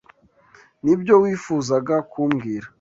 Nibyo 0.83 1.13
wifuzaga 1.23 1.95
kumbwira? 2.11 2.67